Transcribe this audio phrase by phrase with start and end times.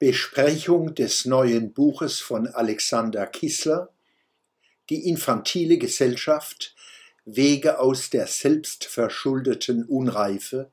[0.00, 3.92] Besprechung des neuen Buches von Alexander Kissler
[4.90, 6.76] Die infantile Gesellschaft
[7.24, 10.70] Wege aus der selbstverschuldeten Unreife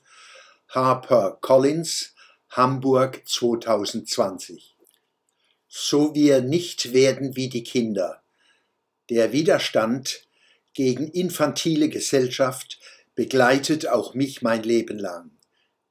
[0.69, 2.13] Harper Collins
[2.49, 4.75] Hamburg 2020
[5.70, 8.21] So wir nicht werden wie die Kinder.
[9.10, 10.28] Der Widerstand
[10.76, 12.80] gegen infantile Gesellschaft
[13.16, 15.32] begleitet auch mich mein Leben lang.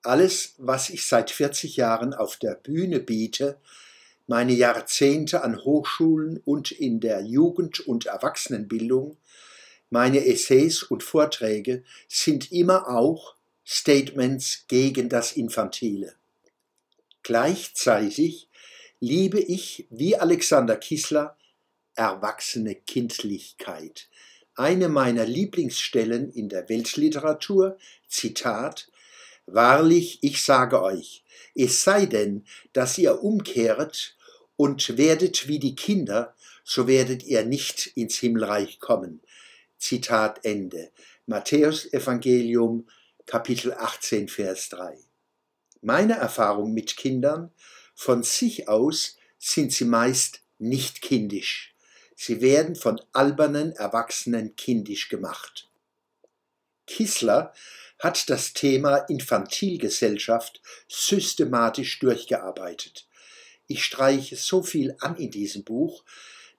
[0.04, 3.58] Alles, was ich seit 40 Jahren auf der Bühne biete,
[4.26, 9.16] meine Jahrzehnte an Hochschulen und in der Jugend- und Erwachsenenbildung,
[9.88, 13.34] meine Essays und Vorträge sind immer auch
[13.66, 16.14] Statements gegen das Infantile.
[17.22, 18.48] Gleichzeitig
[19.00, 21.38] liebe ich, wie Alexander Kissler,
[21.94, 24.08] erwachsene Kindlichkeit.
[24.54, 28.88] Eine meiner Lieblingsstellen in der Weltliteratur, Zitat,
[29.46, 34.16] Wahrlich, ich sage euch, es sei denn, dass ihr umkehret
[34.56, 39.20] und werdet wie die Kinder, so werdet ihr nicht ins Himmelreich kommen.
[39.78, 40.90] Zitat Ende.
[41.26, 42.88] Matthäus Evangelium
[43.26, 44.98] Kapitel 18 Vers 3.
[45.82, 47.50] Meine Erfahrung mit Kindern
[47.94, 51.74] von sich aus sind sie meist nicht kindisch.
[52.16, 55.68] Sie werden von albernen Erwachsenen kindisch gemacht.
[56.86, 57.52] Kissler
[57.98, 63.06] hat das Thema Infantilgesellschaft systematisch durchgearbeitet.
[63.66, 66.04] Ich streiche so viel an in diesem Buch,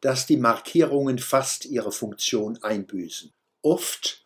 [0.02, 3.32] dass die Markierungen fast ihre Funktion einbüßen.
[3.62, 4.26] Oft,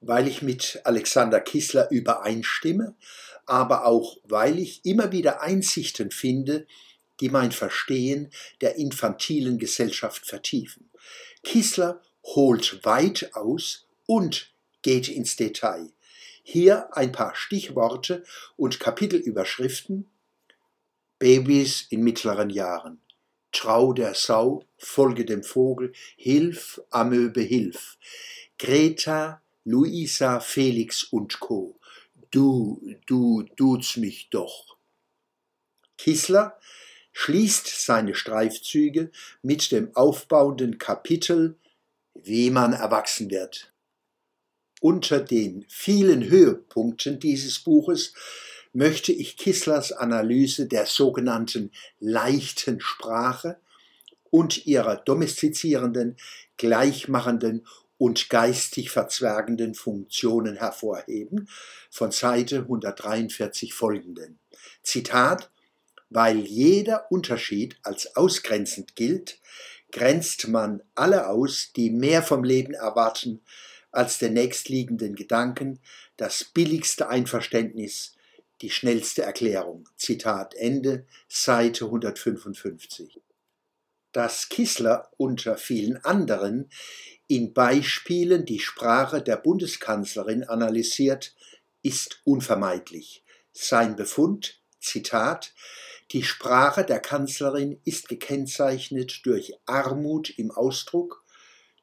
[0.00, 2.94] weil ich mit Alexander Kissler übereinstimme,
[3.46, 6.66] aber auch weil ich immer wieder Einsichten finde,
[7.20, 8.30] die mein Verstehen
[8.60, 10.90] der infantilen Gesellschaft vertiefen.
[11.42, 14.52] Kissler holt weit aus und
[14.82, 15.92] geht ins Detail.
[16.42, 18.24] Hier ein paar Stichworte
[18.56, 20.08] und Kapitelüberschriften.
[21.18, 23.00] Babys in mittleren Jahren.
[23.52, 27.98] Trau der Sau, folge dem Vogel, Hilf, Amöbe, Hilf.
[28.58, 31.78] Greta, Luisa, Felix und Co.
[32.30, 34.76] Du, du, duzt mich doch.
[35.98, 36.58] Kissler
[37.12, 39.10] schließt seine Streifzüge
[39.42, 41.56] mit dem aufbauenden Kapitel
[42.14, 43.72] Wie man erwachsen wird.
[44.80, 48.14] Unter den vielen Höhepunkten dieses Buches
[48.72, 53.60] möchte ich Kisslers Analyse der sogenannten leichten Sprache
[54.30, 56.16] und ihrer domestizierenden,
[56.56, 57.66] gleichmachenden
[57.98, 61.50] und geistig verzwergenden Funktionen hervorheben,
[61.90, 64.38] von Seite 143 folgenden.
[64.82, 65.50] Zitat
[66.08, 69.40] Weil jeder Unterschied als ausgrenzend gilt,
[69.92, 73.42] grenzt man alle aus, die mehr vom Leben erwarten,
[73.92, 75.80] als der nächstliegenden Gedanken,
[76.16, 78.14] das billigste Einverständnis,
[78.60, 79.88] die schnellste Erklärung.
[79.96, 83.20] Zitat Ende, Seite 155.
[84.12, 86.70] Dass Kissler unter vielen anderen
[87.26, 91.34] in Beispielen die Sprache der Bundeskanzlerin analysiert,
[91.82, 93.24] ist unvermeidlich.
[93.52, 95.54] Sein Befund, Zitat,
[96.12, 101.19] die Sprache der Kanzlerin ist gekennzeichnet durch Armut im Ausdruck,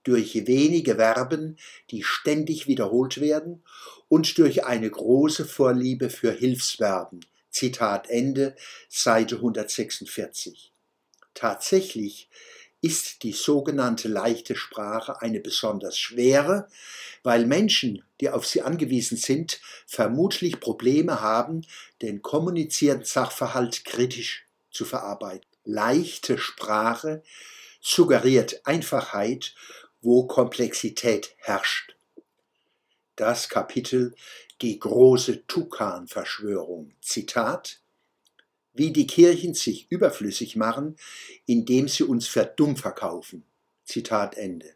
[0.03, 1.57] durch wenige Verben,
[1.91, 3.63] die ständig wiederholt werden,
[4.09, 7.25] und durch eine große Vorliebe für Hilfsverben.
[7.49, 8.55] Zitat Ende,
[8.87, 10.71] Seite 146.
[11.33, 12.29] Tatsächlich
[12.81, 16.67] ist die sogenannte leichte Sprache eine besonders schwere,
[17.23, 21.65] weil Menschen, die auf sie angewiesen sind, vermutlich Probleme haben,
[22.01, 25.47] den kommunizierten Sachverhalt kritisch zu verarbeiten.
[25.65, 27.23] Leichte Sprache
[27.81, 29.55] suggeriert Einfachheit
[30.01, 31.95] wo Komplexität herrscht.
[33.15, 34.15] Das Kapitel
[34.61, 36.93] Die große Tukan-Verschwörung.
[37.01, 37.79] Zitat
[38.73, 40.97] Wie die Kirchen sich überflüssig machen,
[41.45, 43.43] indem sie uns für dumm verkaufen.
[43.85, 44.75] Zitat Ende.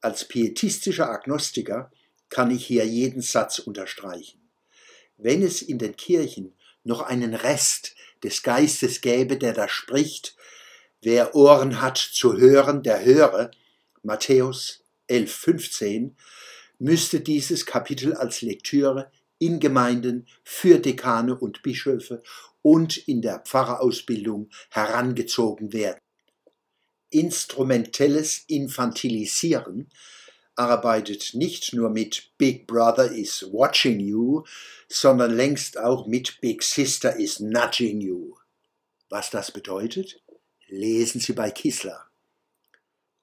[0.00, 1.90] Als pietistischer Agnostiker
[2.28, 4.40] kann ich hier jeden Satz unterstreichen.
[5.16, 6.54] Wenn es in den Kirchen
[6.84, 10.36] noch einen Rest des Geistes gäbe, der da spricht,
[11.02, 13.50] wer Ohren hat zu hören, der höre,
[14.02, 16.12] Matthäus 11,15
[16.78, 22.22] müsste dieses Kapitel als Lektüre in Gemeinden für Dekane und Bischöfe
[22.62, 26.00] und in der Pfarrerausbildung herangezogen werden.
[27.10, 29.88] Instrumentelles Infantilisieren
[30.56, 34.42] arbeitet nicht nur mit Big Brother is watching you,
[34.88, 38.34] sondern längst auch mit Big Sister is nudging you.
[39.08, 40.20] Was das bedeutet,
[40.66, 42.07] lesen Sie bei Kissler.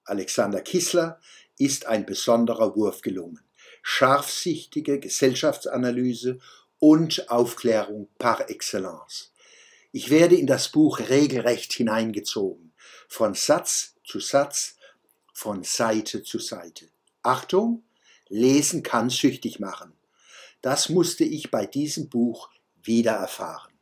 [0.06, 1.19] Alexander Kissler
[1.57, 3.42] ist ein besonderer Wurf gelungen.
[3.81, 6.40] Scharfsichtige Gesellschaftsanalyse
[6.80, 9.31] und Aufklärung par excellence.
[9.92, 12.74] Ich werde in das Buch regelrecht hineingezogen,
[13.07, 14.75] von Satz zu Satz,
[15.34, 16.90] von Seite zu Seite.
[17.22, 17.84] Achtung,
[18.28, 19.94] lesen kann süchtig machen.
[20.62, 22.50] Das musste ich bei diesem Buch
[22.81, 23.74] wieder erfahren.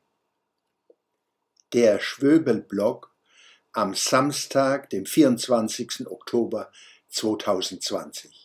[1.74, 3.13] Der Schwöbel-Blog
[3.74, 6.08] am Samstag, dem 24.
[6.08, 6.72] Oktober
[7.10, 8.43] 2020.